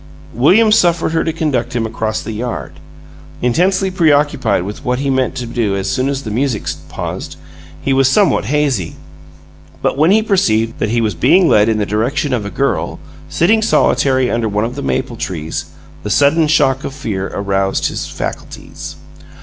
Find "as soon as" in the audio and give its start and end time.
5.75-6.23